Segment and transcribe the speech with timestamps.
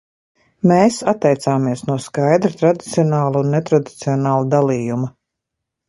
[0.71, 5.17] Mēs atteicāmies no skaidra, tradicionāla un netradicionāla dalījuma.